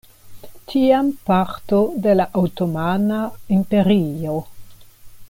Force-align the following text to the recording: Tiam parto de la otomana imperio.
Tiam 0.71 1.11
parto 1.27 1.81
de 2.07 2.15
la 2.17 2.27
otomana 2.41 3.21
imperio. 3.59 4.39